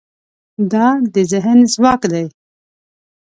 [0.71, 2.25] دا د ذهن ځواک دی.